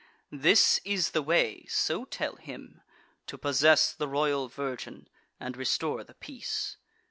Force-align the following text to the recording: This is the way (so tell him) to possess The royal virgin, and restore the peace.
This 0.33 0.81
is 0.83 1.11
the 1.11 1.21
way 1.21 1.63
(so 1.69 2.05
tell 2.05 2.37
him) 2.37 2.81
to 3.27 3.37
possess 3.37 3.93
The 3.93 4.07
royal 4.07 4.47
virgin, 4.47 5.07
and 5.39 5.55
restore 5.55 6.03
the 6.03 6.15
peace. 6.15 6.77